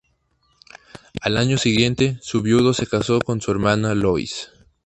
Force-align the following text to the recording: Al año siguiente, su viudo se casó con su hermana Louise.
Al 1.21 1.37
año 1.37 1.59
siguiente, 1.59 2.17
su 2.23 2.41
viudo 2.41 2.73
se 2.73 2.87
casó 2.87 3.19
con 3.19 3.39
su 3.39 3.51
hermana 3.51 3.93
Louise. 3.93 4.47